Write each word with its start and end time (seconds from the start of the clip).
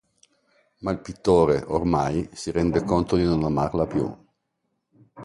Ma 0.79 0.89
il 0.89 0.99
pittore, 0.99 1.63
ormai, 1.67 2.27
si 2.33 2.49
rende 2.49 2.83
conto 2.83 3.15
di 3.15 3.23
non 3.23 3.43
amarla 3.43 3.85
più. 3.85 4.11